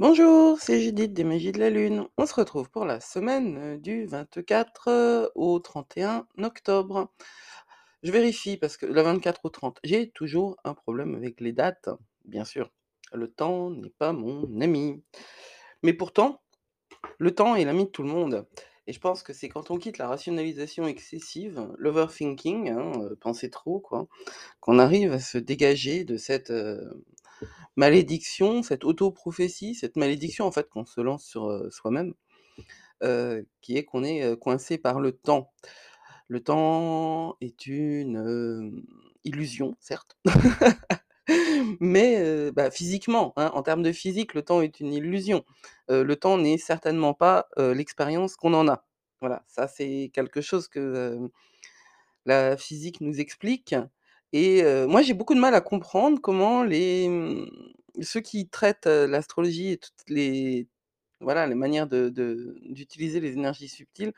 [0.00, 2.06] Bonjour, c'est Judith des Magies de la Lune.
[2.16, 7.12] On se retrouve pour la semaine euh, du 24 euh, au 31 octobre.
[8.02, 11.90] Je vérifie parce que le 24 au 30, j'ai toujours un problème avec les dates,
[12.24, 12.72] bien sûr.
[13.12, 15.02] Le temps n'est pas mon ami.
[15.82, 16.40] Mais pourtant,
[17.18, 18.46] le temps est l'ami de tout le monde.
[18.86, 23.50] Et je pense que c'est quand on quitte la rationalisation excessive, l'overthinking, hein, euh, penser
[23.50, 24.08] trop, quoi,
[24.60, 26.50] qu'on arrive à se dégager de cette
[27.76, 32.14] malédiction, cette auto-prophétie, cette malédiction en fait qu'on se lance sur soi-même,
[33.60, 35.52] qui est qu'on est coincé par le temps.
[36.28, 38.84] Le temps est une
[39.24, 40.16] illusion, certes,
[41.80, 45.44] mais bah, physiquement, hein, en termes de physique, le temps est une illusion.
[45.88, 48.84] Le temps n'est certainement pas l'expérience qu'on en a.
[49.20, 51.18] Voilà, ça c'est quelque chose que
[52.26, 53.74] la physique nous explique.
[54.32, 57.46] Et moi, j'ai beaucoup de mal à comprendre comment les mmh,
[58.02, 60.68] ceux qui traitent l'astrologie et toutes les
[61.20, 62.08] voilà les manières de,
[62.62, 64.12] d'utiliser les énergies subtiles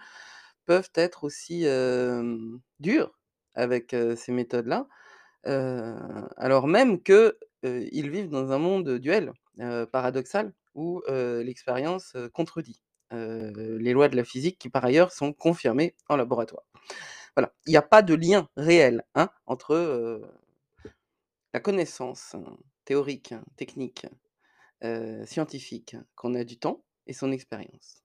[0.67, 1.65] peuvent être aussi
[2.81, 3.19] durs
[3.55, 4.87] avec ces méthodes-là,
[6.37, 9.33] alors même que vivent dans un monde duel,
[9.93, 16.17] paradoxal, où l'expérience contredit les lois de la physique qui par ailleurs sont confirmées en
[16.17, 16.65] laboratoire.
[17.37, 20.21] Voilà, il n'y a pas de lien réel hein, entre
[21.55, 24.07] la connaissance hein, théorique, hein, technique,
[25.25, 28.03] scientifique qu'on a du temps et son expérience.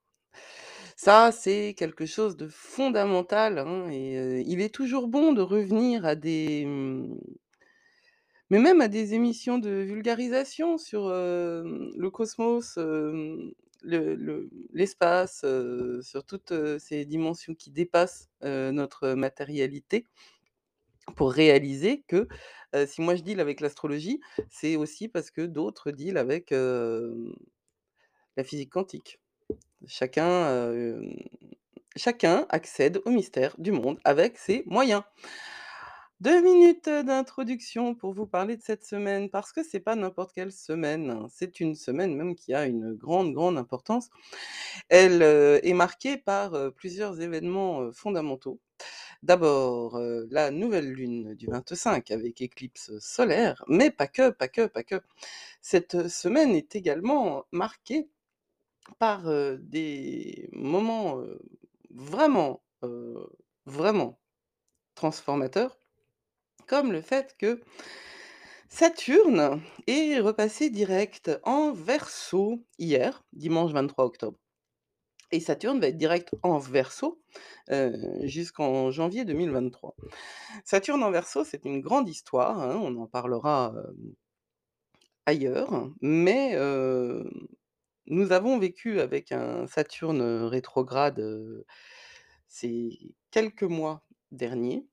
[0.96, 6.64] Ça, c'est quelque chose de fondamental et il est toujours bon de revenir à des...
[6.66, 7.20] hum,
[8.50, 12.78] mais même à des émissions de vulgarisation sur le cosmos,
[13.82, 15.46] le- le- l'espace,
[16.02, 20.06] sur toutes ces dimensions qui dépassent notre matérialité
[21.16, 22.28] pour réaliser que
[22.86, 28.72] si moi je deal avec l'astrologie, c'est aussi parce que d'autres deal avec la physique
[28.72, 29.20] quantique.
[29.88, 31.02] Chacun,
[31.96, 35.04] chacun accède au mystère du monde avec ses moyens.
[36.20, 40.52] Deux minutes d'introduction pour vous parler de cette semaine, parce que c'est pas n'importe quelle
[40.52, 44.10] semaine, hein, c'est une semaine même qui a une grande, grande importance.
[44.90, 48.60] Elle euh, est marquée par euh, plusieurs événements euh, fondamentaux.
[49.24, 50.00] D'abord,
[50.32, 55.02] la nouvelle lune du 25 avec éclipse solaire, mais pas que, pas que, pas que.
[55.62, 58.10] Cette semaine est également marquée
[59.00, 59.24] par
[59.60, 61.24] des moments
[61.92, 62.62] vraiment,
[63.66, 64.20] vraiment
[64.96, 65.80] transformateurs,
[66.68, 67.62] comme le fait que
[68.70, 74.38] Saturne est repassé direct en Verseau hier, dimanche 23 octobre.
[75.32, 77.22] Et Saturne va être direct en Verseau
[77.70, 77.92] euh,
[78.24, 79.96] jusqu'en janvier 2023.
[80.64, 84.16] Saturne en Verseau, c'est une grande histoire, hein, on en parlera euh,
[85.26, 87.24] ailleurs, mais euh,
[88.06, 91.22] nous avons vécu avec un Saturne rétrograde
[92.48, 94.86] ces quelques mois derniers,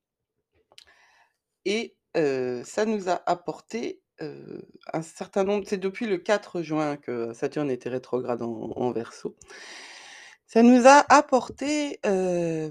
[1.65, 7.71] et ça nous a apporté un certain nombre, c'est depuis le 4 juin que Saturne
[7.71, 9.37] était rétrograde en, en Verseau,
[10.55, 11.99] ça nous a apporté,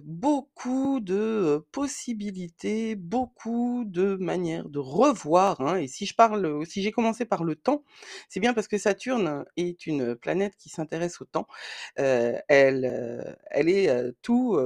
[0.06, 6.94] beaucoup de, possibilités, beaucoup de manières de revoir, hein et si je parle, si j'ai
[6.94, 7.84] commencé par le temps,
[8.30, 11.46] c'est bien parce que Saturne est une planète qui s'intéresse au temps.
[11.98, 14.58] Elle, elle est, tout,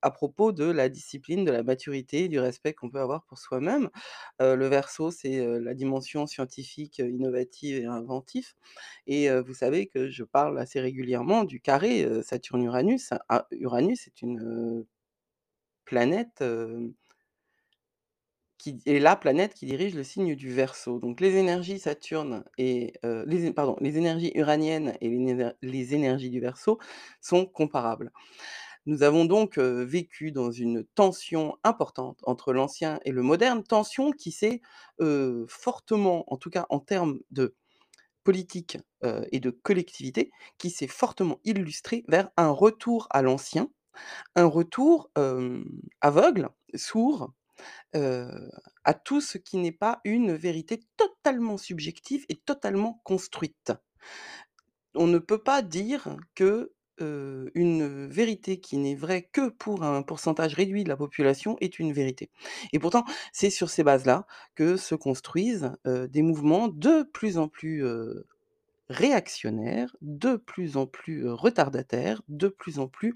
[0.00, 3.90] à propos de la discipline, de la maturité, du respect qu'on peut avoir pour soi-même.
[4.40, 8.56] Le Verseau, c'est, la dimension scientifique, innovative et inventif
[9.06, 13.12] et vous savez que je parle assez régulièrement du carré, heu, Saturne-Uranus.
[13.28, 14.86] Ah, Uranus est une,
[15.88, 16.44] planète,
[18.58, 20.98] qui est la planète qui dirige le signe du Verseau.
[20.98, 22.92] Donc les énergies Saturne et
[23.26, 26.78] les pardon, les énergies uraniennes et les les énergies du Verseau
[27.22, 28.12] sont comparables.
[28.84, 34.30] Nous avons donc, vécu dans une tension importante entre l'ancien et le moderne, tension qui
[34.30, 34.60] s'est,
[35.48, 37.54] fortement, en tout cas en termes de
[38.28, 38.76] politique,
[39.32, 43.70] et de collectivité qui s'est fortement illustré vers un retour à l'ancien,
[44.36, 45.10] un retour,
[46.02, 47.32] aveugle, sourd,
[47.94, 53.72] à tout ce qui n'est pas une vérité totalement subjective et totalement construite.
[54.94, 56.74] On ne peut pas dire que,
[58.06, 62.30] vérité qui n'est vraie que pour un pourcentage réduit de la population est une vérité
[62.72, 67.82] et pourtant, c'est sur ces bases-là que se construisent, des mouvements de plus en plus,
[67.84, 68.26] heu
[68.90, 73.14] réactionnaire, de plus en plus, heu, retardataire, de plus en plus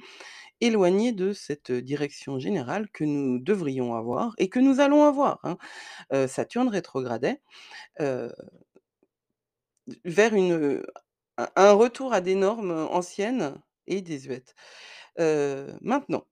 [0.61, 5.59] éloigné de cette, direction générale que nous devrions avoir et que nous allons avoir, hein.
[6.29, 7.41] Saturne rétrogradait,
[10.05, 10.83] vers une,
[11.37, 13.55] un retour à des normes, anciennes
[13.87, 14.55] et désuètes.
[15.21, 16.27] Heu, maintenant,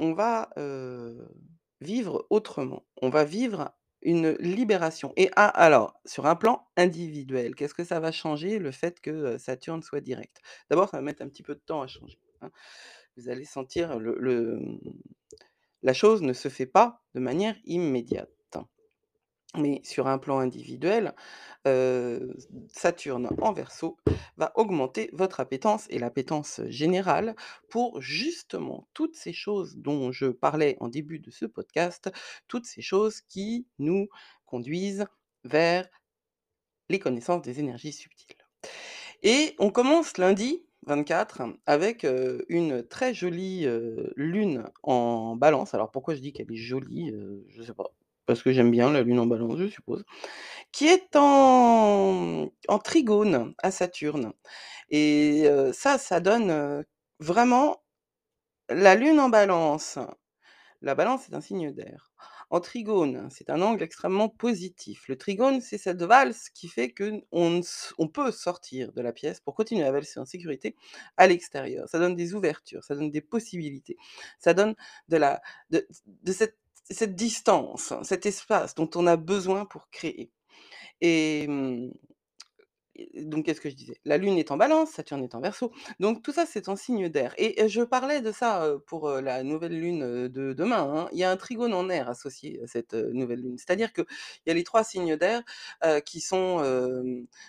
[0.00, 0.50] on va,
[1.80, 2.86] vivre autrement.
[3.02, 3.72] On va vivre
[4.02, 9.00] une libération et alors, sur un plan individuel, qu'est-ce que ça va changer le fait
[9.00, 10.40] que, Saturne soit direct?
[10.70, 12.50] D'abord, ça va mettre un petit peu de temps à changer, hein.
[13.16, 14.80] Vous allez sentir le le, mmh,
[15.82, 18.35] la chose ne se fait pas de manière immédiate.
[19.56, 21.14] Mais sur un plan individuel,
[22.68, 23.96] Saturne en Verseau
[24.36, 27.34] va augmenter votre appétence et l'appétence générale
[27.70, 32.10] pour justement toutes ces choses dont je parlais en début de ce podcast,
[32.46, 34.08] toutes ces choses qui nous
[34.44, 35.06] conduisent
[35.44, 35.88] vers
[36.88, 38.36] les connaissances des énergies subtiles.
[39.22, 42.06] Et on commence lundi 24 avec,
[42.48, 43.66] une très jolie,
[44.14, 45.74] lune en Balance.
[45.74, 47.12] Alors pourquoi je dis qu'elle est jolie?
[47.48, 47.90] Je sais pas,
[48.26, 50.04] parce que j'aime bien la lune en Balance, je suppose,
[50.72, 54.32] qui est en en trigone à Saturne
[54.90, 56.84] et ça, ça donne,
[57.20, 57.82] vraiment
[58.70, 59.98] la lune en Balance
[60.82, 62.12] la Balance est un signe d'air.
[62.50, 65.08] En Trigone, c'est un angle extrêmement positif.
[65.08, 69.40] Le Trigone, c'est cette valse qui fait ne s on peut sortir de la pièce
[69.40, 70.76] pour continuer à valser en sécurité
[71.16, 71.88] à l'extérieur.
[71.88, 73.96] Ça donne des ouvertures, ça donne des possibilités,
[74.38, 74.76] ça donne
[75.08, 75.40] de la
[75.70, 76.58] de de cette
[76.90, 80.30] cette distance, cet espace dont on a besoin pour créer
[81.00, 81.92] et mmh
[82.98, 84.00] et donc qu'est-ce que je disais?
[84.04, 87.08] La lune est en Balance, Saturne est en Verseau, donc tout ça, c'est en signe
[87.08, 91.08] d'air et je parlais de ça, pour, la nouvelle lune, de demain, hein.
[91.12, 93.58] Il y a un trigone en air associé à cette, nouvelle lune.
[93.58, 94.06] C'est-à-dire qu'il
[94.46, 95.42] y a les 3 signes d'air,
[96.04, 96.62] qui sont,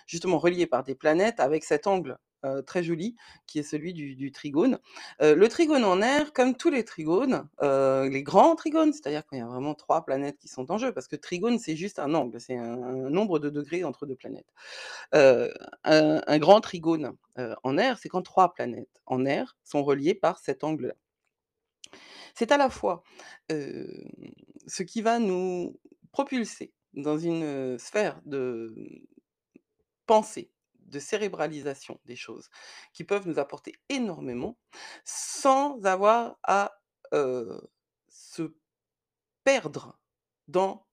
[0.06, 4.32] justement reliés par des planètes avec cet angle, heu, très joli qui est celui du
[4.32, 4.78] trigone.
[5.22, 9.36] Heu, le trigone en air, comme tous les trigones, heu, les grands trigones, c'est-à-dire quand
[9.36, 11.98] il y a vraiment 3 planètes qui sont en jeu, parce que trigone, c'est juste
[11.98, 12.76] un angle, c'est un
[13.10, 14.52] nombre de degrés entre 2 planètes.
[15.84, 17.12] Un un grand trigone,
[17.64, 20.94] en air, c'est quand 3 planètes en air sont reliées par cet angle-là.
[22.34, 23.02] C'est à la fois,
[23.50, 25.78] ce qui va nous
[26.12, 28.74] propulser dans une, sphère de,
[30.06, 30.50] pensée,
[30.88, 32.48] de cérébralisation des choses,
[32.92, 34.56] qui peuvent nous apporter énormément,
[35.04, 36.72] sans avoir à,
[38.08, 38.54] se
[39.44, 39.98] perdre
[40.46, 40.86] dans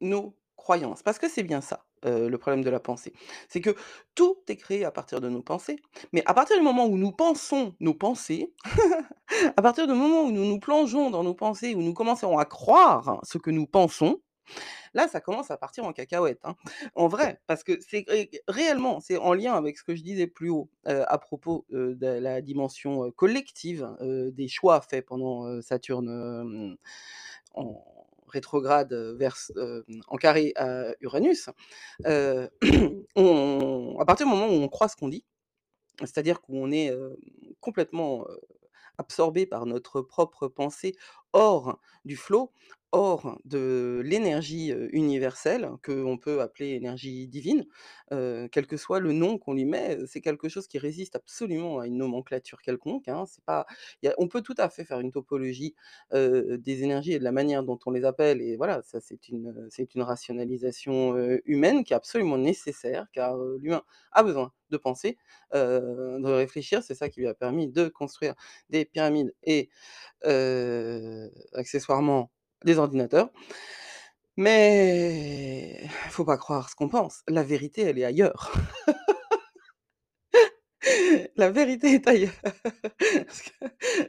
[0.00, 1.02] nos croyances.
[1.02, 3.12] Parce que c'est bien ça, le problème de la pensée.
[3.48, 3.76] C'est que
[4.14, 5.76] tout est créé à partir de nos pensées,
[6.12, 8.54] mais à partir du moment où nous pensons nos pensées,
[9.56, 12.46] à partir du moment où nous nous plongeons dans nos pensées, où nous commençons à
[12.46, 14.22] croire ce que nous pensons,
[14.94, 16.54] là, ça commence à partir en cacahuète, hein.
[16.94, 20.26] En vrai, parce que c'est ré réellement, c'est en lien avec ce que je disais
[20.26, 26.76] plus haut, à propos, de la dimension, collective, des choix faits pendant, Saturne,
[27.54, 27.84] en
[28.28, 29.36] rétrograde, vers
[30.08, 31.50] en carré à Uranus.
[32.04, 35.24] À partir du moment où on croit ce qu'on dit,
[36.00, 36.92] c'est-à-dire qu'on est,
[37.60, 38.26] complètement,
[38.98, 40.94] absorbé par notre propre pensée,
[41.32, 42.52] hors du flot,
[42.92, 47.66] hors de l'énergie, heu, universelle, qu'on peut appeler énergie divine,
[48.10, 51.86] quel que soit le nom qu'on lui met, c'est quelque chose qui résiste absolument à
[51.86, 53.24] une nomenclature quelconque, hein.
[53.26, 53.66] C'est pas
[54.18, 55.74] on peut tout à fait faire une topologie,
[56.12, 59.68] des énergies et de la manière dont on les appelle et voilà, ça c'est une,
[59.70, 61.16] c'est une rationalisation,
[61.46, 65.18] humaine qui est absolument nécessaire car, l'humain a besoin de penser,
[65.54, 66.82] de réfléchir.
[66.82, 68.34] C'est ça qui lui a permis de construire
[68.70, 69.70] des pyramides et
[71.54, 72.30] accessoirement
[72.64, 73.30] des ordinateurs.
[74.36, 78.52] Mais faut pas croire ce qu'on pense, la vérité, elle est ailleurs.
[81.36, 82.32] La vérité est ailleurs.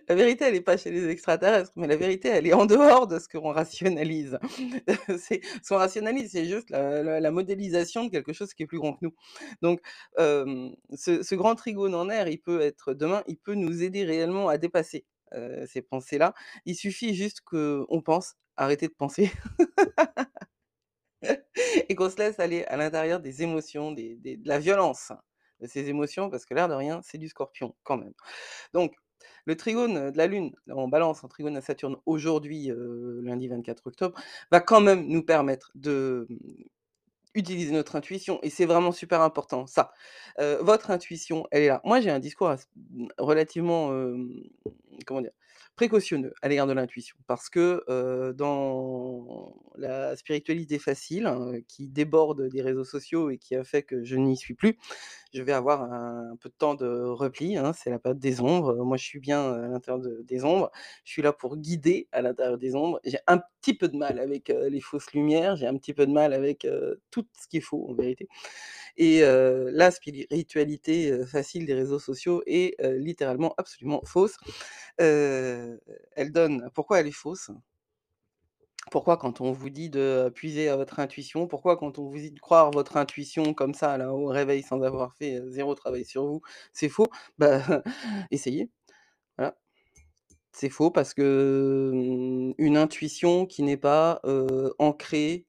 [0.07, 3.07] La vérité, elle est pas chez les extraterrestres, mais la vérité, elle est en dehors
[3.07, 4.37] de ce qu'on rationalise.
[5.07, 9.05] Ce qu'on rationalise, c'est juste la modélisation de quelque chose qui est plus grand que
[9.05, 9.13] nous.
[9.61, 9.81] Donc,
[10.17, 14.03] hem, ce ce grand trigone en air, il peut être demain, il peut nous aider
[14.03, 15.05] réellement à dépasser,
[15.35, 16.33] heu, ces pensées-là.
[16.65, 19.31] Il suffit juste qu'on pense, arrêter de penser
[21.89, 25.11] et qu'on se laisse aller à l'intérieur des émotions, des de la violence
[25.61, 28.13] de ces émotions, parce que l'air de rien, c'est du Scorpion quand même.
[28.73, 28.95] Donc
[29.45, 33.87] le trigone, de la lune en Balance, en trigone à Saturne aujourd'hui, heu, lundi 24
[33.87, 34.19] octobre,
[34.51, 36.27] va quand même nous permettre de,
[37.39, 39.91] utiliser notre intuition et c'est vraiment super important ça.
[40.37, 41.81] Votre intuition, elle est là.
[41.83, 42.53] Moi, j'ai un discours
[43.17, 43.89] relativement,
[45.05, 45.31] comment dire?
[45.79, 47.85] Précautionneux à l'égard de l'intuition parce que,
[48.35, 54.03] dans la spiritualité facile, heu, qui déborde des réseaux sociaux et qui a fait que
[54.03, 54.77] je n'y suis plus,
[55.33, 58.75] je vais avoir un peu de temps de repli, hein, c'est la période des ombres.
[58.83, 60.69] Moi, je suis bien, à l'intérieur de des ombres.
[61.05, 62.99] Je suis là pour guider à l'intérieur des ombres.
[63.05, 66.11] J'ai un petit peu de mal avec, les fausses lumières, j'ai un petit peu de
[66.11, 66.67] mal avec,
[67.09, 68.27] tout ce qui est faux en vérité
[68.97, 74.35] et la spiritualité, facile des réseaux sociaux est, littéralement absolument fausse.
[76.15, 77.51] Elle donne pourquoi elle est fausse?
[78.91, 82.31] Pourquoi quand on vous dit de puiser à votre intuition, pourquoi quand on vous dit
[82.31, 86.05] de croire votre intuition comme ça là au réveil sans avoir fait, heu, 0 travail
[86.05, 86.41] sur vous,
[86.73, 87.07] c'est faux?
[87.37, 87.59] Bah,
[88.31, 88.69] essayez,
[89.37, 89.57] voilà.
[90.53, 95.47] C'est faux parce que, mmh, une intuition qui n'est pas, heu, ancrée,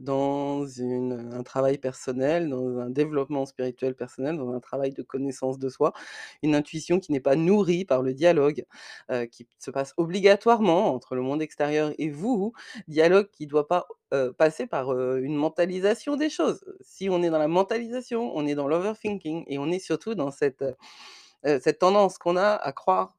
[0.00, 5.68] dans un travail personnel, dans un développement spirituel personnel, dans un travail de connaissance de
[5.68, 5.92] soi,
[6.42, 8.64] une intuition qui n'est pas nourrie par le dialogue,
[9.30, 12.52] qui se passe obligatoirement entre le monde extérieur et vous,
[12.88, 13.86] dialogue qui doit pas,
[14.38, 16.64] passer par, une mentalisation des choses.
[16.80, 20.30] Si on est dans la mentalisation, on est dans l'overthinking et on est surtout dans
[20.30, 20.64] cette,
[21.78, 23.15] tendance qu'on a à croire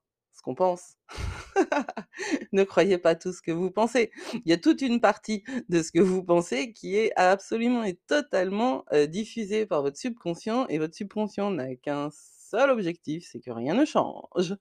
[0.55, 0.95] pense.
[2.51, 4.11] Ne croyez pas tout ce que vous pensez.
[4.33, 7.95] Il y a toute une partie de ce que vous pensez qui est absolument et
[8.07, 13.51] totalement, heu, diffusée par votre subconscient et votre subconscient n'a qu'un seul objectif, c'est que
[13.51, 14.55] rien ne change.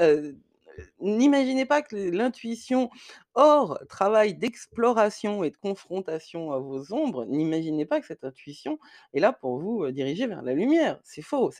[0.00, 0.36] Heu,
[1.00, 2.90] n'imaginez pas que l'intuition
[3.34, 8.78] hors travail d'exploration et de confrontation à vos ombres, n'imaginez pas que cette intuition
[9.14, 11.00] est là pour vous, heu, diriger vers la lumière.
[11.04, 11.50] C'est faux,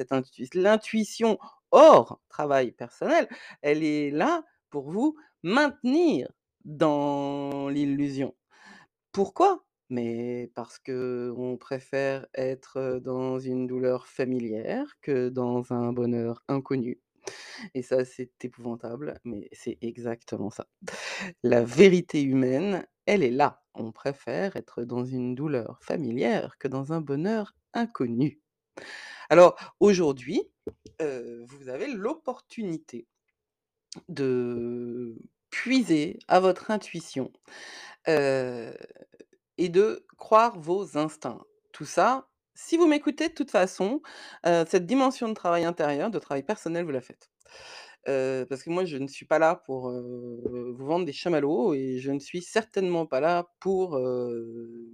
[0.54, 1.38] l'intuition
[1.74, 3.28] hors travail personnel,
[3.62, 6.30] elle est là pour vous maintenir
[6.64, 8.34] dans l'illusion.
[9.12, 9.64] Pourquoi?
[9.90, 17.00] Mais parce qu'on préfère être, dans une douleur familière que dans un bonheur inconnu
[17.74, 20.66] et ça, c'est épouvantable, mais c'est exactement ça.
[21.42, 23.62] La vérité humaine, elle est là.
[23.74, 28.43] On préfère être dans une douleur familière que dans un bonheur inconnu.
[29.30, 30.42] Alors aujourd'hui,
[31.02, 33.06] heu, vous avez l'opportunité
[34.08, 35.16] de
[35.50, 37.32] puiser à votre intuition,
[38.08, 38.74] heu
[39.58, 41.42] et de croire vos instincts.
[41.72, 44.02] Tout ça, si vous m'écoutez de toute façon,
[44.46, 47.30] heu, cette dimension de travail intérieur, de travail personnel, vous la faites.
[48.06, 52.10] Parce que moi, je ne suis pas là pour, vous vendre des chamallows et je
[52.10, 53.98] ne suis certainement pas là pour,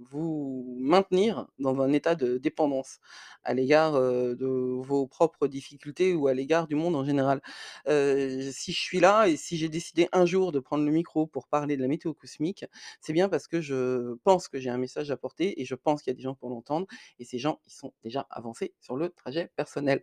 [0.09, 2.99] vous maintenir dans un état de dépendance
[3.43, 4.45] à l'égard, de
[4.81, 7.41] vos propres difficultés ou à l'égard du monde en général.
[7.87, 11.47] Si je suis là et si j'ai décidé un jour de prendre le micro pour
[11.47, 12.65] parler de la météo cosmique,
[13.01, 16.01] c'est bien parce que je pense que j'ai un message à porter et je pense
[16.01, 16.87] qu'il y a des gens pour l'entendre
[17.19, 20.01] et ces gens, ils sont déjà avancés sur le trajet personnel.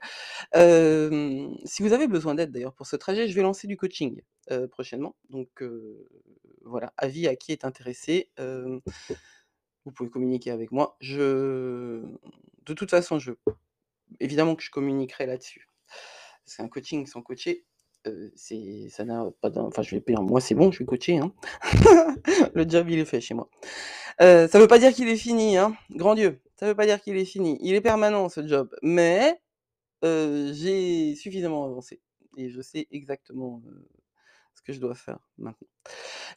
[0.55, 4.21] Si vous avez besoin d'aide d'ailleurs pour ce trajet, je vais lancer du coaching,
[4.71, 5.17] prochainement.
[5.31, 5.63] Donc
[6.65, 10.97] voilà, avis à qui est intéressé, vous pouvez communiquer avec moi.
[11.01, 12.03] Je
[12.67, 13.33] de toute façon, je
[14.21, 15.69] évidemment que je communiquerai là-dessus.
[16.45, 17.65] Parce qu'un coaching sans coacher,
[18.35, 21.33] c'est ça n'a pas enfin je vais dire moi c'est bon, je suis coaché, hein.
[22.55, 23.51] Le job il est fait chez moi.
[24.21, 27.01] Heu, ça veut pas dire qu'il est fini, hein, grand Dieu, ça veut pas dire
[27.01, 27.59] qu'il est fini.
[27.61, 29.41] Il est permanent ce job, mais
[30.03, 32.01] j'ai suffisamment avancé
[32.39, 33.61] et je sais exactement,
[34.55, 35.69] ce que je dois faire maintenant.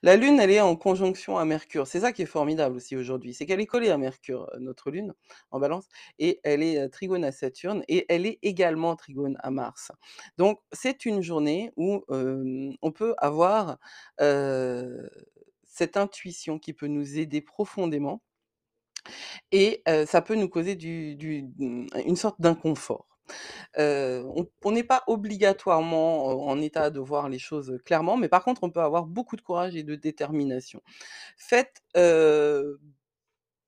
[0.01, 1.86] La Lune, elle est en conjonction à Mercure.
[1.86, 5.13] C'est ça qui est formidable aussi aujourd'hui, c'est qu'elle est collée à Mercure, notre Lune,
[5.51, 9.91] en Balance et elle est, trigone à Saturne et elle est également trigone à Mars.
[10.38, 13.77] Donc c'est une journée où, on peut avoir,
[14.17, 18.22] cette intuition qui peut nous aider profondément
[19.51, 23.11] et ça peut nous causer mmh, une sorte d'inconfort.
[23.78, 28.72] On n'est pas obligatoirement, en état de voir les choses, clairement, mais par contre, on
[28.72, 30.82] peut avoir beaucoup de courage et de détermination.
[31.38, 31.82] Faites,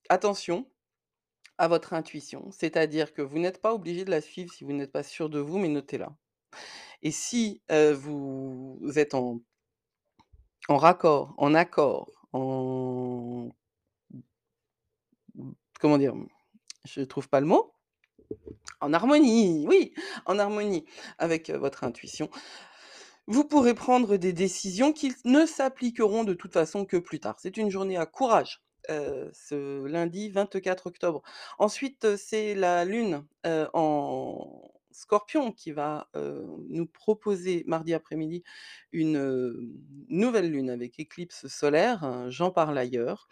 [0.09, 0.69] attention
[1.57, 4.91] à votre intuition, c'est-à-dire que vous n'êtes pas obligé de la suivre si vous n'êtes
[4.91, 6.15] pas sûr de vous, mais notez-la
[7.03, 9.41] et si, vous êtes en
[10.69, 13.49] en raccord, en accord, en
[15.79, 16.13] comment dire?
[16.85, 17.72] Je trouve pas le mot.
[18.83, 19.93] En harmonie, oui,
[20.25, 20.85] en harmonie
[21.17, 22.29] avec, votre intuition.
[23.27, 27.37] Vous pourrez prendre des décisions qui ne s'appliqueront de toute façon que plus tard.
[27.39, 31.21] C'est une journée à courage, ce lundi 24 octobre.
[31.59, 36.09] Ensuite, c'est la lune, en Scorpion qui va,
[36.67, 38.43] nous proposer mardi après-midi
[38.91, 39.73] une,
[40.09, 43.29] nouvelle lune avec éclipse solaire, j'en parle ailleurs.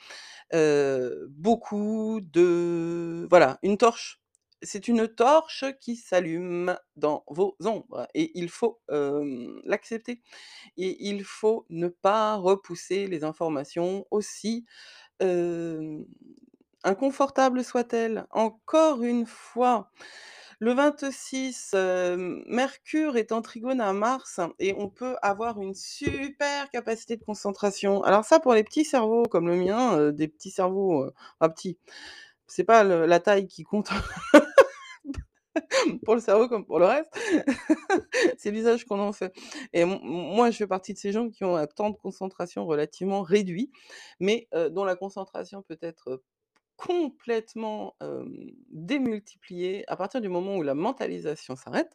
[0.53, 4.20] Beaucoup de voilà, une torche
[4.63, 8.79] c'est une torche qui s'allume dans vos ombres et il faut,
[9.65, 10.21] l'accepter
[10.77, 14.65] et il faut ne pas repousser les informations aussi,
[16.83, 18.25] inconfortables soient-elles.
[18.31, 19.91] Encore une fois,
[20.59, 26.69] le 26, hem, Mercure est en trigone à Mars et on peut avoir une super
[26.69, 28.03] capacité de concentration.
[28.03, 31.77] Alors ça, pour les petits cerveaux comme le mien, des petits cerveaux, enfin petits,
[32.47, 33.89] c'est pas la taille qui compte
[36.05, 37.09] pour le cerveau comme pour le reste,
[38.37, 39.33] c'est l'usage qu'on en fait
[39.73, 43.21] et moi, je fais partie de ces gens qui ont un temps de concentration relativement
[43.21, 43.71] réduit,
[44.19, 46.21] mais heu, dont la concentration peut être
[46.77, 51.91] complètement, hem, démultipliée à partir du moment où la mentalisation s'arrête.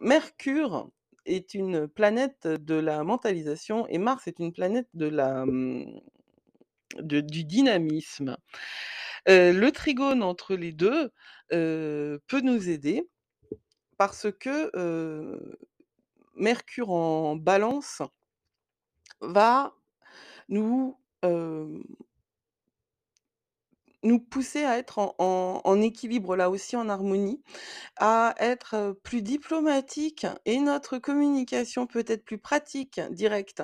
[0.00, 0.90] Mercure
[1.26, 5.44] est une planète de la mentalisation et Mars est une planète de la,
[7.00, 8.36] du dynamisme.
[9.26, 11.10] Le trigone entre les 2
[11.52, 13.08] heu, peut nous aider
[13.98, 14.70] parce que,
[16.36, 18.02] Mercure en Balance
[19.20, 19.74] va
[20.48, 20.98] nous,
[24.04, 27.42] nous pousser à être en équilibre, là aussi en harmonie,
[27.96, 33.62] à être, plus diplomatique et notre communication peut être plus pratique, directe.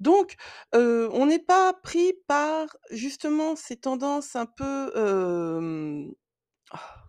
[0.00, 0.34] Donc
[0.72, 6.12] on n'est pas pris par justement ces tendances un peu, hem,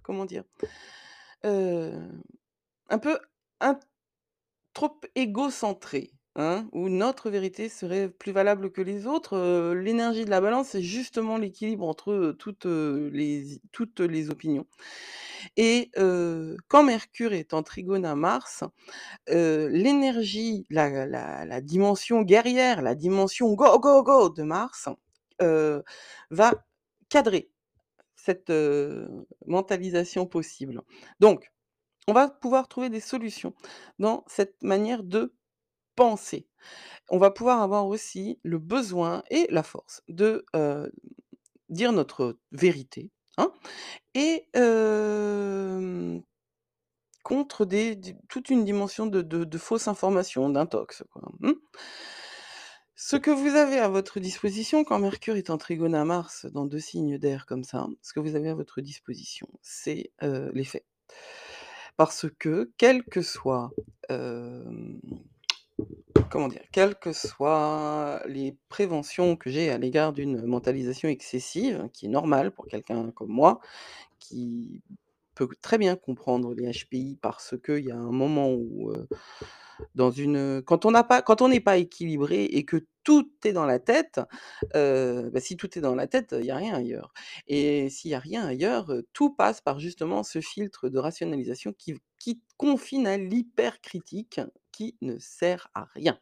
[0.03, 0.43] comment dire?
[1.43, 3.17] Un peu
[4.73, 9.35] trop égocentré, hein, où notre vérité serait plus valable que les autres.
[9.37, 14.29] Heu, l'énergie de la Balance, c'est justement l'équilibre entre, heu, toutes, heu, les toutes les
[14.29, 14.67] opinions
[15.57, 15.91] et
[16.69, 18.63] quand Mercure est en trigone à Mars,
[19.29, 24.89] l'énergie, la la dimension guerrière, la dimension go, go, go de Mars,
[26.31, 26.53] va
[27.09, 27.51] cadrer
[28.15, 28.51] cette,
[29.47, 30.81] mentalisation possible.
[31.19, 31.51] Donc
[32.09, 33.55] on va pouvoir trouver des solutions
[33.99, 35.34] dans cette manière de
[35.95, 36.47] penser.
[37.09, 40.45] On va pouvoir avoir aussi le besoin et la force de,
[41.69, 43.51] dire notre vérité, hein
[44.13, 44.47] et
[47.23, 47.67] contre
[48.27, 51.03] toute une dimension de de fausses informations, d'intox,
[51.39, 51.51] mmh.
[52.97, 56.65] Ce que vous avez à votre disposition quand Mercure est en trigone à Mars dans
[56.65, 60.85] 2 signes d'air comme ça, ce que vous avez à votre disposition, c'est, les faits.
[61.97, 63.19] Parce que quelles que
[64.09, 65.01] hem,
[66.29, 66.63] comment dire?
[66.71, 72.51] Quelles que soient les préventions que j'ai à l'égard d'une mentalisation excessive, qui est normale
[72.51, 73.59] pour quelqu'un comme moi,
[74.19, 74.81] qui
[75.35, 78.93] peut très bien comprendre les HPI parce qu'il y a un moment où,
[80.65, 80.85] quand
[81.41, 84.19] on n'est pas équilibré et que tout est dans la tête,
[84.73, 87.13] bah, si tout est dans la tête, il y a rien ailleurs
[87.47, 91.95] et s'il y a rien ailleurs, tout passe par justement ce filtre de rationalisation qui
[92.17, 94.39] qui confine à l'hypercritique
[94.75, 96.19] qui ne sert à rien.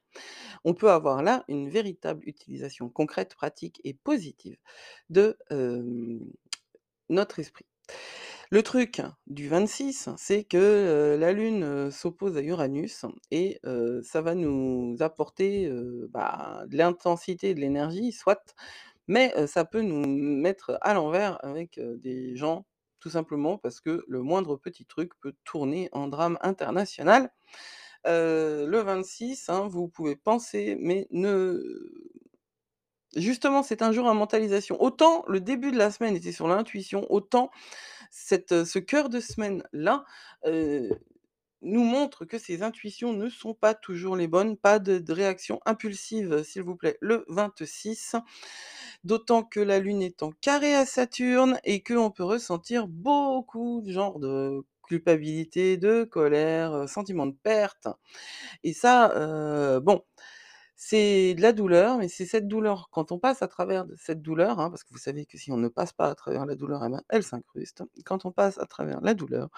[0.64, 4.58] On peut avoir là une véritable utilisation concrète, pratique et positive
[5.10, 5.36] de,
[7.10, 7.66] notre esprit.
[8.52, 13.60] Le truc du 26, c'est que, la Lune, s'oppose à Uranus et
[14.04, 15.72] ça va nous apporter,
[16.10, 18.54] bah, de l'intensité, de l'énergie, soit,
[19.08, 22.68] mais ça peut nous mettre à l'envers avec, des gens,
[23.00, 27.32] tout simplement parce que le moindre petit truc peut tourner en drame international.
[28.06, 31.62] Le 26, hein, vous pouvez penser, mais ne
[33.16, 34.82] justement, c'est un jour à mentalisation.
[34.82, 37.52] Autant le début de la semaine était sur l'intuition, autant
[38.12, 40.06] ce cœur de semaine-là,
[41.62, 44.58] nous montre que ces intuitions ne sont pas toujours les bonnes.
[44.58, 48.16] Pas de de réaction impulsive, s'il vous plaît, le 26.
[49.04, 53.92] D'autant que la Lune est en carré à Saturne et qu'on peut ressentir beaucoup de
[53.92, 57.88] genres de culpabilité, de colère, sentiment de perte
[58.64, 60.04] et ça, bon,
[60.76, 64.60] c'est de la douleur, mais c'est cette douleur quand on passe à travers cette douleur,
[64.60, 66.84] hein, parce que vous savez que si on ne passe pas à travers la douleur,
[66.84, 67.84] et ben, elle s'incruste.
[68.06, 69.50] Quand on passe à travers la douleur,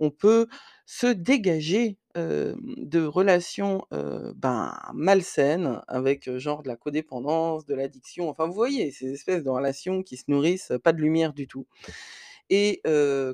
[0.00, 0.48] on peut
[0.86, 8.54] se dégager, de relations, ben, malsaines avec, genre de la codépendance, de l'addiction, enfin, vous
[8.54, 8.90] voyez?
[8.90, 11.66] Ces espèces de relations qui se nourrissent pas de lumière du tout
[12.50, 12.82] et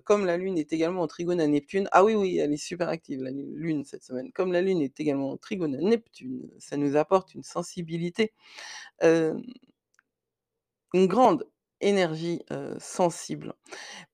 [0.05, 2.89] comme la Lune est également en trigone à Neptune ah oui, oui, elle est super
[2.89, 4.33] active la Lune cette semaine.
[4.33, 8.33] Comme la Lune est également en trigone à Neptune, ça nous apporte une sensibilité,
[9.03, 9.43] une
[10.95, 11.47] grande
[11.83, 12.43] énergie,
[12.79, 13.55] sensible,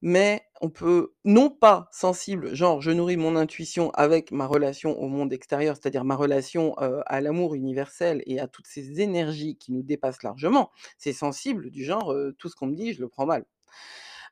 [0.01, 5.09] mais on peut non pas sensible, genre je nourris mon intuition avec ma relation au
[5.09, 9.83] monde extérieur, c'est-à-dire ma relation, à l'amour universel et à toutes ces énergies qui nous
[9.83, 10.71] dépassent largement.
[10.97, 13.45] C'est sensible du genre, tout ce qu'on me dit, je le prends mal.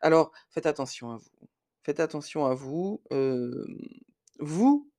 [0.05, 1.49] Alors, faites attention à vous.
[1.83, 3.03] Faites attention à vous,
[4.39, 4.91] vous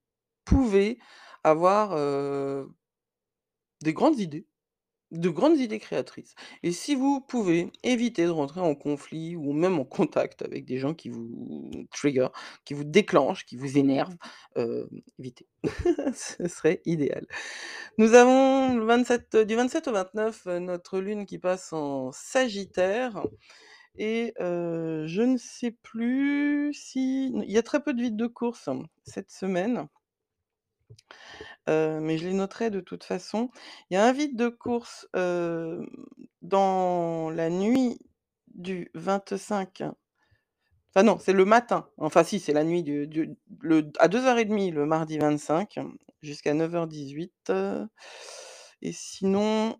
[0.45, 0.97] pouvez
[1.43, 1.95] avoir,
[3.81, 4.47] des grandes idées,
[5.11, 9.79] de grandes idées créatrices et si vous pouvez éviter de rentrer en conflit ou même
[9.79, 12.27] en contact avec des gens qui vous trigger,
[12.65, 14.17] qui vous déclenchent, qui vous énervent,
[15.19, 15.47] évitez.
[16.15, 17.27] Ce serait idéal.
[17.97, 23.25] Nous avons le 27 du 27 au 29, heu, notre lune qui passe en sagittaire
[23.97, 28.69] et je ne sais plus si il y a très peu de vide de course
[29.05, 29.87] cette semaine.
[31.67, 33.49] Mais je les noterai de toute façon.
[33.89, 35.07] Il y a un vide de course,
[36.41, 37.97] dans la nuit
[38.53, 39.83] du 25
[40.95, 43.35] enfin non, c'est le matin, enfin si, c'est la nuit du du
[43.99, 45.79] à 2:30 le mardi 25
[46.21, 47.87] jusqu'à 9:18, heu
[48.81, 49.77] et sinon,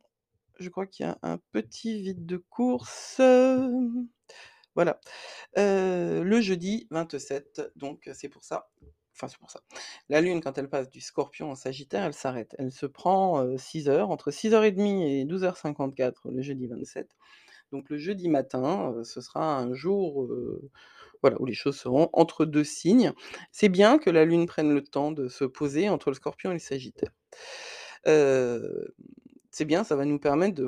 [0.60, 3.22] je crois qu'il y a un petit vide de course,
[4.76, 5.00] voilà,
[5.58, 8.70] le jeudi 27 donc c'est pour ça
[9.16, 9.62] enfin c'est pour ça.
[10.10, 12.56] La lune quand elle passe du scorpion en sagittaire, elle s'arrête.
[12.60, 17.10] Elle se prend, heu, 6 heures, entre 6:30 et 12:54 le jeudi 27.
[17.72, 20.28] Donc le jeudi matin, ce sera un jour,
[21.24, 23.14] voilà, où les choses seront entre 2 signes.
[23.52, 26.56] C'est bien que la lune prenne le temps de se poser entre le scorpion et
[26.56, 27.12] le sagittaire.
[28.08, 28.96] Heu,
[29.56, 30.68] c'est bien, ça va nous permettre de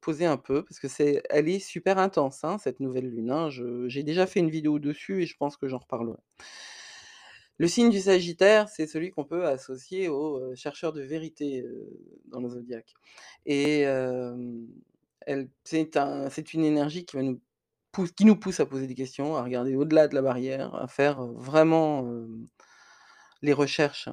[0.00, 3.50] poser un peu parce que c'est elle est super intense, hein, cette nouvelle lune, hein.
[3.50, 6.18] Je j'ai déjà fait une vidéo dessus et je pense que j'en reparlerai.
[7.58, 11.88] Le signe du sagittaire, c'est celui qu'on peut associer aux, heu, chercheurs de vérité, heu,
[12.26, 12.92] dans le zodiaque
[13.46, 13.84] et
[15.26, 17.40] elle c'est un c'est une énergie qui va nous
[17.92, 20.88] pousse qui nous pousse à poser des questions, à regarder au-delà de la barrière, à
[20.88, 22.04] faire, heu, vraiment,
[23.42, 24.08] les recherches,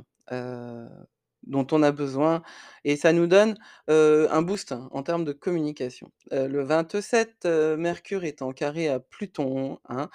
[1.43, 2.43] dont on a besoin
[2.85, 6.11] et ça nous donne, un boost en termes de communication.
[6.31, 10.09] Le 27, heu, Mercure est en carré à Pluton, hein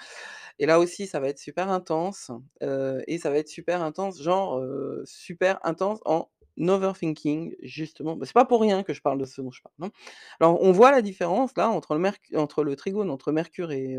[0.59, 2.31] et là aussi ça va être super intense,
[3.07, 4.63] et ça va être super intense, genre,
[5.05, 8.15] super intense en overthinking justement.
[8.17, 9.91] Bah, c'est pas pour rien que je parle de ce dont je parle.
[10.41, 13.95] Alors on voit la différence là entre le entre le trigone entre Mercure et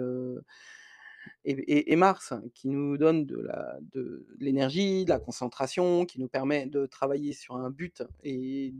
[1.45, 7.33] et Mars qui nous donne de l'énergie, de la concentration, qui nous permet de travailler
[7.33, 8.75] sur un but et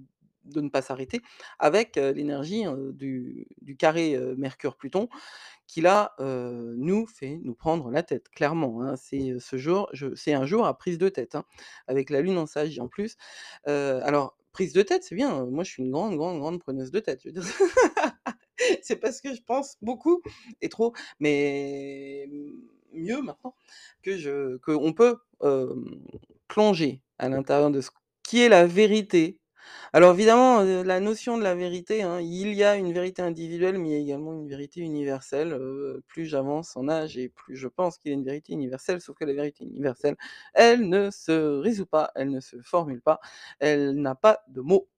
[0.45, 1.21] de ne pas s'arrêter,
[1.59, 5.09] avec, l'énergie, du carré, Mercure-Pluton
[5.67, 8.97] qui là, nous fait nous prendre la tête clairement, hein.
[8.97, 11.45] C'est, ce jour c'est un jour à prise de tête, hein,
[11.87, 13.17] avec la lune en Sage en plus.
[13.67, 17.01] Alors prise de tête, c'est bien, moi je suis une grande, grande, grande preneuse de
[17.01, 17.45] tête, je veux dire
[18.83, 20.23] c'est parce que je pense beaucoup
[20.61, 22.29] et trop, mais
[22.93, 23.55] mieux maintenant
[24.03, 25.19] que je qu'on peut,
[26.49, 27.91] plonger à l'intérieur de ce
[28.23, 29.41] qui est la vérité.
[29.93, 33.89] Alors évidemment, la notion de la vérité, hein, il y a une vérité individuelle, mais
[33.89, 35.59] il y a également une vérité universelle,
[36.07, 39.17] plus j'avance en âge et plus je pense qu'il y a une vérité universelle, sauf
[39.17, 40.17] que la vérité universelle,
[40.55, 43.21] elle ne se résout pas, elle ne se formule pas,
[43.61, 44.89] elle n'a pas de mots.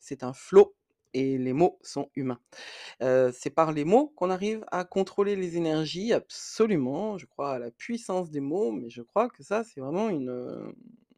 [0.00, 0.74] C'est un flot
[1.14, 2.40] et les mots sont humains.
[3.00, 7.70] C'est par les mots qu'on arrive à contrôler les énergies, absolument, je crois à la
[7.70, 10.08] puissance des mots, mais je crois que ça, c'est vraiment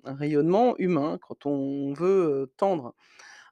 [0.04, 1.18] un rayonnement humain.
[1.26, 2.94] Quand on veut, tendre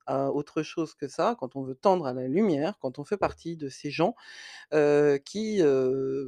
[0.06, 3.16] à autre chose que ça, quand on veut tendre à la lumière, quand on fait
[3.16, 4.14] partie de ces gens,
[5.24, 5.62] qui,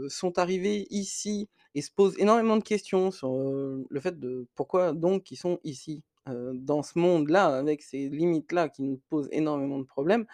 [0.09, 5.31] sont arrivés ici et se posent énormément de questions sur, le fait de pourquoi donc
[5.31, 9.85] ils sont ici, heu, dans ce monde-là, avec ces limites-là qui nous posent énormément de
[9.85, 10.27] problèmes.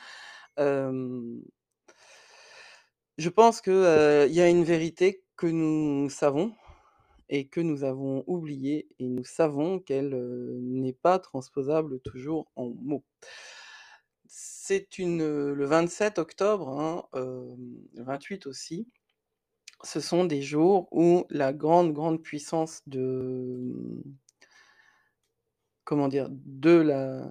[3.18, 6.55] Je pense que, heu, il y a une vérité que nous savons
[7.28, 10.14] et que nous avons oubliée et nous savons qu'elle,
[10.61, 13.05] n'est pas transposable toujours en mots.
[14.26, 18.88] C'est une, le 27 octobre, hein, le 28 aussi,
[19.85, 23.74] ce sont des jours où la grande, grande puissance de,
[25.92, 26.28] comment dire?
[26.31, 27.31] De la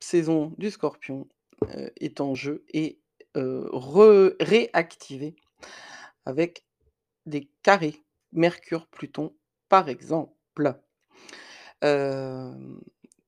[0.00, 1.28] saison du Scorpion,
[1.76, 2.98] heu, est en jeu et
[3.36, 5.36] re réactivée
[6.26, 6.64] avec
[7.26, 9.34] des carrés Mercure-Pluton,
[9.68, 10.74] par exemple.
[11.82, 12.80] Hem,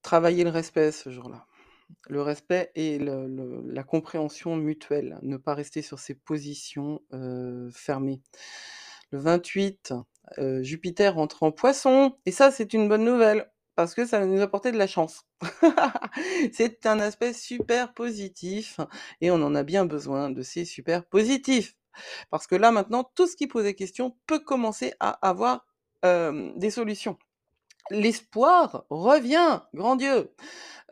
[0.02, 1.46] travailler le respect ce jour-là.
[2.08, 8.22] Le respect et la compréhension mutuelle, ne pas rester sur ses positions, heu, fermées.
[9.12, 9.94] Le 28,
[10.38, 14.26] heu, Jupiter entre en Poissons et ça, c'est une bonne nouvelle parce que ça va
[14.26, 15.26] nous apporter de la chance.
[16.52, 18.80] C'est un aspect super positif
[19.20, 21.76] et on en a bien besoin de ces super positifs.
[22.30, 25.66] Parce que là, maintenant, tout ce qui posait question peut commencer à avoir,
[26.04, 27.18] des solutions.
[27.90, 30.34] L'espoir revient, grand Dieu!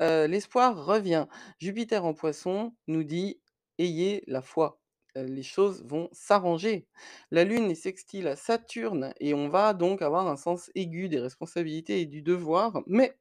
[0.00, 1.26] Heu, l'espoir revient.
[1.58, 3.40] Jupiter en Poissons nous dit:
[3.78, 4.81] «Ayez la foi».
[5.16, 6.86] Heu, les choses vont s'arranger.
[7.30, 11.20] La Lune est sextile à Saturne et on va donc avoir un sens aigu des
[11.20, 13.16] responsabilités et du devoir, mais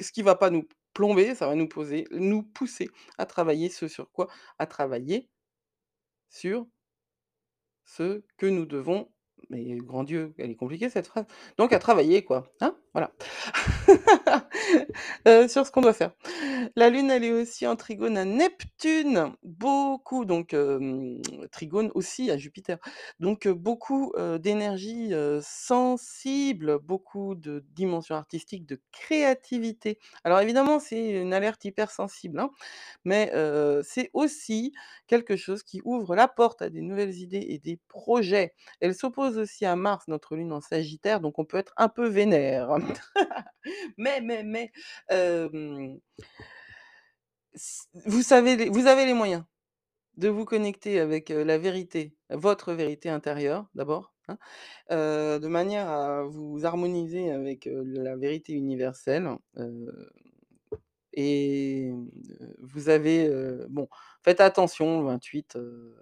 [0.00, 3.88] ce qui va pas nous plomber, ça va nous poser nous pousser à travailler ce
[3.88, 4.28] sur quoi?
[4.58, 5.28] À travailler
[6.30, 6.66] sur
[7.84, 9.10] ce que nous devons
[9.50, 11.24] mais grand Dieu, elle est compliquée cette phrase,
[11.58, 13.12] donc à travailler quoi, hein, voilà.
[15.26, 16.12] Heu, sur ce qu'on doit faire.
[16.76, 21.20] La Lune, elle est aussi en trigone à Neptune, beaucoup donc hem,
[21.52, 22.78] trigone aussi à Jupiter,
[23.20, 29.98] donc heu, beaucoup, d'énergie, sensible, beaucoup de dimensions artistiques, de créativité.
[30.24, 32.50] Alors évidemment, c'est une alerte hypersensible, hein,
[33.04, 33.32] mais
[33.84, 34.72] c'est aussi
[35.06, 38.54] quelque chose qui ouvre la porte à des nouvelles idées et des projets.
[38.80, 42.08] Elle s'oppose aussi à Mars, notre Lune en Sagittaire, donc on peut être un peu
[42.08, 42.70] vénère.
[43.96, 44.70] Mais mais mais
[48.06, 49.44] vous savez vous avez les moyens
[50.16, 54.38] de vous connecter avec, la vérité, votre vérité intérieure d'abord, hein,
[54.90, 59.28] de manière à vous harmoniser avec, la vérité universelle,
[61.14, 61.92] et
[62.60, 63.30] vous avez,
[63.70, 63.88] bon,
[64.22, 65.96] faites attention le 28, heu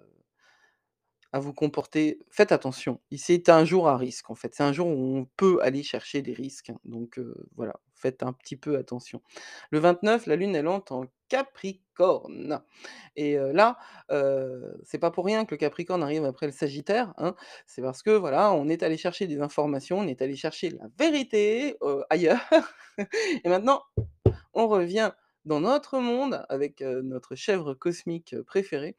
[1.33, 2.99] à vous comporter faites attention.
[3.15, 6.21] C'est un jour à risque en fait, c'est un jour où on peut aller chercher
[6.21, 7.19] des risques, donc
[7.55, 9.21] voilà, faites un petit peu attention.
[9.71, 12.61] Le 29, la Lune, elle entre en Capricorne
[13.15, 13.77] et là,
[14.11, 17.35] heu, c'est pas pour rien que le Capricorne arrive après le Sagittaire, hein,
[17.65, 20.87] c'est parce que voilà, on est allé chercher des informations, on est allé chercher la
[20.97, 21.77] vérité,
[22.09, 22.39] ailleurs
[23.43, 23.83] et maintenant,
[24.53, 25.11] on revient
[25.45, 28.95] dans notre monde avec, notre chèvre cosmique, préférée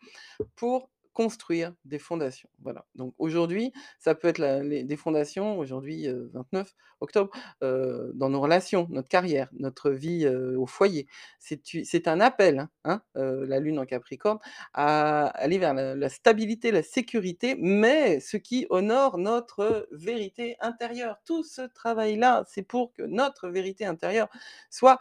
[0.56, 2.48] pour construire des fondations.
[2.62, 4.40] Voilà, donc aujourd'hui, ça peut être
[4.86, 7.32] des fondations aujourd'hui, heu, 29 octobre,
[7.64, 11.08] heu, dans nos relations, notre carrière, notre vie, heu, au foyer.
[11.40, 14.38] C'est un appel, hein, hein, la Lune en Capricorne,
[14.74, 21.16] à aller vers la stabilité, la sécurité, mais ce qui honore notre vérité intérieure.
[21.24, 24.28] Tout ce travail-là, c'est pour que notre vérité intérieure
[24.70, 25.00] soit,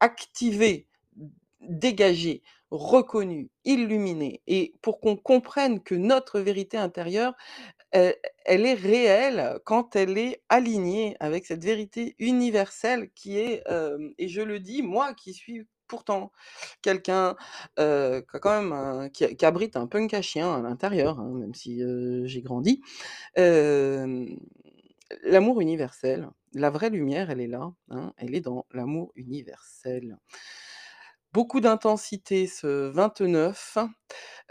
[0.00, 0.86] activée,
[1.60, 7.34] dégagée, reconnue, illuminée et pour qu'on comprenne que notre vérité intérieure,
[7.92, 14.12] elle elle est réelle quand elle est alignée avec cette vérité universelle qui est, hem
[14.18, 16.32] et je le dis, moi qui suis pourtant
[16.82, 17.36] quelqu'un,
[17.78, 21.82] a quand même un qui abrite un punk à chien à l'intérieur, hein, même si,
[22.26, 22.82] j'ai grandi.
[25.24, 30.18] L'amour universel, la vraie lumière, elle est là, hein, elle est dans l'amour universel.
[31.34, 33.76] Beaucoup d'intensité ce 29,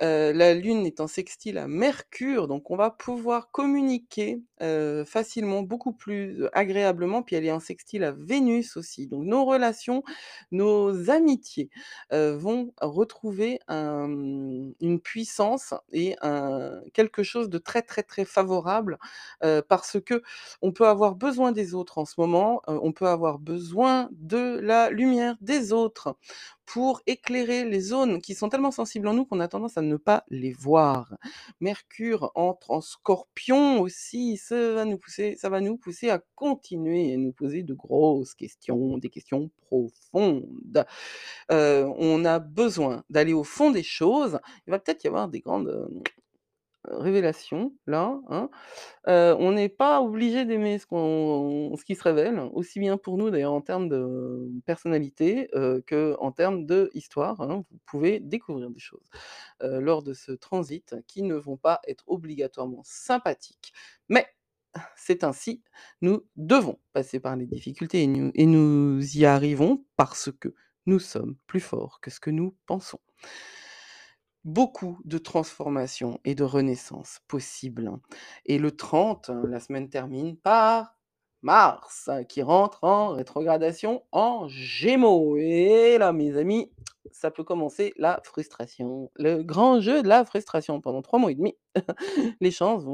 [0.03, 5.63] heu, la Lune est en sextile à Mercure, donc on va pouvoir communiquer, heu, facilement,
[5.63, 10.03] beaucoup plus, heu, agréablement, puis elle est en sextile à Vénus aussi, donc nos relations,
[10.51, 11.69] nos amitiés,
[12.11, 14.07] vont retrouver un,
[14.79, 16.15] une puissance et
[16.93, 18.97] quelque chose de très, très, très favorable,
[19.67, 19.97] parce
[20.61, 24.89] qu'on peut avoir besoin des autres en ce moment, on peut avoir besoin de la
[24.91, 26.15] lumière des autres
[26.67, 29.95] pour éclairer les zones qui sont tellement sensibles en nous qu'on a tendance à ne
[29.95, 31.15] pas les voir.
[31.61, 37.13] Mercure entre en Scorpion aussi, ça va nous pousser ça va nous pousser à continuer
[37.13, 40.85] et nous poser de grosses questions, des questions profondes.
[41.51, 44.39] Heu, on a besoin d'aller au fond des choses.
[44.67, 45.89] Il va peut-être y avoir des grandes,
[46.91, 48.49] hem, révélations là, hein.
[49.07, 50.85] On n'est pas obligé d'aimer ce
[51.85, 56.65] qui se révèle, aussi bien pour nous d'ailleurs en termes de personnalité, heu, qu'en termes
[56.67, 57.65] d'histoire, hein.
[57.71, 59.09] Vous pouvez découvrir des choses,
[59.61, 63.73] lors de ce transit qui ne vont pas être obligatoirement sympathiques,
[64.09, 64.27] mais
[64.97, 65.63] c'est ainsi,
[66.01, 70.55] nous devons passer par les difficultés et nous y arrivons parce que
[70.87, 72.99] nous sommes plus forts que ce que nous pensons.
[74.47, 77.91] Beaucoup de transformations et de renaissances possibles
[78.45, 80.95] et le 30, la semaine termine par
[81.41, 85.35] Mars qui rentre en rétrogradation en Gémeaux.
[85.35, 86.71] Et là, mes amis,
[87.11, 90.79] ça peut commencer la frustration, le grand jeu de la frustration.
[90.79, 91.57] Pendant 3 mois et demi.
[92.39, 92.85] Les choses,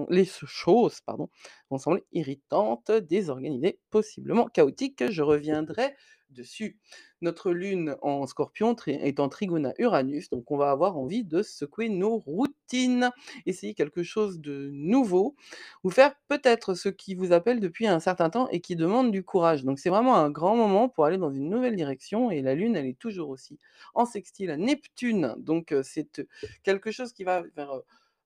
[1.69, 5.93] vont sembler irritantes, désorganisées, possiblement chaotiques, je reviendrai
[6.33, 6.77] dessus.
[7.21, 11.41] Notre Lune en Scorpion est en trigone à Uranus, donc on va avoir envie de
[11.41, 13.11] secouer nos routines,
[13.45, 15.35] essayer quelque chose de nouveau
[15.83, 19.23] ou faire peut-être ce qui vous appelle depuis un certain temps et qui demande du
[19.23, 19.63] courage.
[19.63, 22.75] Donc c'est vraiment un grand moment pour aller dans une nouvelle direction et la Lune,
[22.75, 23.57] elle est toujours aussi
[23.93, 26.27] en sextile à Neptune, donc heu, c'est, heu,
[26.63, 27.73] quelque chose qui va vers,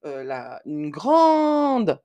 [0.06, 2.02] heu, la une grande,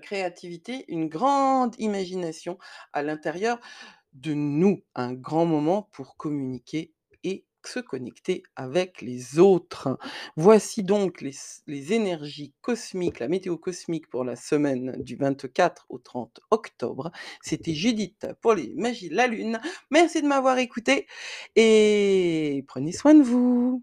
[0.00, 2.58] créativité, une grande imagination
[2.94, 3.60] à l'intérieur
[4.20, 4.82] de nous.
[4.94, 6.92] Un grand moment pour communiquer
[7.24, 9.98] et se connecter avec les autres.
[10.36, 16.40] Voici donc les énergies cosmiques, la météo cosmique pour la semaine du 24 au 30
[16.50, 17.10] octobre.
[17.42, 19.60] C'était Judith pour les magies de la lune.
[19.90, 21.06] Merci de m'avoir écoutée
[21.56, 23.82] et prenez soin de vous.